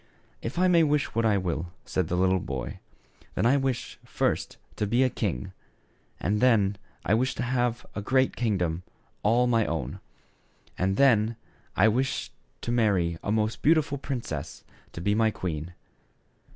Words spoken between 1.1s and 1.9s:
what I will,"